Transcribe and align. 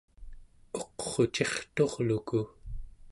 uqrucirturluku 0.79 2.41